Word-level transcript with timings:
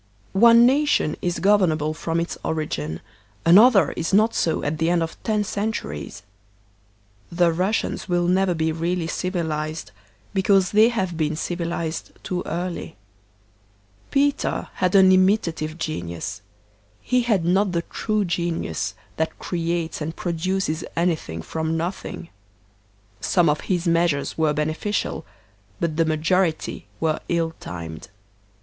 One 0.33 0.65
nation 0.65 1.15
is 1.21 1.37
governable 1.37 1.93
from 1.93 2.19
its 2.19 2.35
origin, 2.43 3.01
another 3.45 3.91
is 3.91 4.15
not 4.15 4.33
so 4.33 4.63
at 4.63 4.79
the 4.79 4.89
end 4.89 5.03
of 5.03 5.15
ten 5.21 5.43
centuries. 5.43 6.23
The 7.31 7.53
Russians 7.53 8.09
will 8.09 8.27
never 8.27 8.55
be 8.55 8.71
really 8.71 9.05
civilized, 9.05 9.91
because 10.33 10.71
they 10.71 10.89
have 10.89 11.17
been 11.17 11.35
civilized 11.35 12.13
too 12.23 12.41
early. 12.47 12.95
Peter 14.09 14.69
had 14.73 14.95
an 14.95 15.11
imitative 15.11 15.77
genius; 15.77 16.41
he 17.03 17.21
had 17.21 17.45
not 17.45 17.71
the 17.71 17.83
true 17.83 18.25
genius 18.25 18.95
that 19.17 19.37
creates 19.37 20.01
and 20.01 20.15
produces 20.15 20.83
anything 20.95 21.43
from 21.43 21.77
nothing. 21.77 22.29
Some 23.19 23.47
of 23.49 23.61
his 23.69 23.87
measures 23.87 24.35
were 24.35 24.51
beneficial, 24.53 25.27
but 25.79 25.95
the 25.97 26.05
majority 26.05 26.87
were 26.99 27.19
ill 27.29 27.53
timed. 27.59 28.07